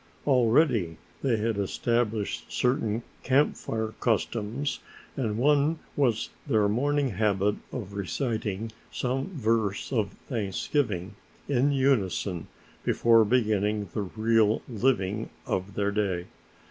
[0.25, 4.79] Already they had established certain Camp Fire customs,
[5.15, 11.13] and one was their morning habit of reciting some verse of thanksgiving
[11.47, 12.47] in unison
[12.83, 16.25] before beginning the real living of their day.